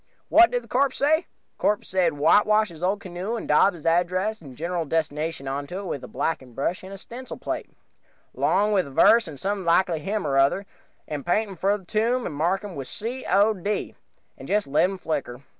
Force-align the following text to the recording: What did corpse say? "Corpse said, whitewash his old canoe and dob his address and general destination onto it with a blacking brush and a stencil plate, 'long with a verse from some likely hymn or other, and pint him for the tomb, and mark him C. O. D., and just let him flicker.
What 0.29 0.49
did 0.49 0.67
corpse 0.67 0.97
say? 0.97 1.27
"Corpse 1.59 1.87
said, 1.87 2.13
whitewash 2.13 2.69
his 2.69 2.81
old 2.81 3.01
canoe 3.01 3.35
and 3.35 3.47
dob 3.47 3.75
his 3.75 3.85
address 3.85 4.41
and 4.41 4.55
general 4.57 4.83
destination 4.83 5.47
onto 5.47 5.77
it 5.77 5.85
with 5.85 6.03
a 6.03 6.07
blacking 6.07 6.53
brush 6.55 6.81
and 6.81 6.91
a 6.91 6.97
stencil 6.97 7.37
plate, 7.37 7.69
'long 8.33 8.71
with 8.73 8.87
a 8.87 8.89
verse 8.89 9.25
from 9.25 9.37
some 9.37 9.63
likely 9.63 9.99
hymn 9.99 10.25
or 10.25 10.37
other, 10.39 10.65
and 11.07 11.23
pint 11.23 11.51
him 11.51 11.55
for 11.55 11.77
the 11.77 11.85
tomb, 11.85 12.25
and 12.25 12.33
mark 12.33 12.63
him 12.63 12.83
C. 12.83 13.25
O. 13.29 13.53
D., 13.53 13.93
and 14.39 14.47
just 14.47 14.65
let 14.65 14.85
him 14.89 14.97
flicker. 14.97 15.43